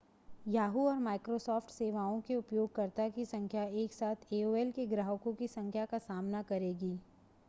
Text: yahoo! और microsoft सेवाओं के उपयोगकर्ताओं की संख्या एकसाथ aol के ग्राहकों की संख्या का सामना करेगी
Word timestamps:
yahoo! 0.45 0.85
और 0.85 0.95
microsoft 0.99 1.69
सेवाओं 1.71 2.19
के 2.21 2.35
उपयोगकर्ताओं 2.35 3.11
की 3.11 3.25
संख्या 3.25 3.63
एकसाथ 3.83 4.25
aol 4.33 4.71
के 4.75 4.85
ग्राहकों 4.95 5.33
की 5.35 5.47
संख्या 5.49 5.85
का 5.85 5.97
सामना 6.01 6.41
करेगी 6.49 6.95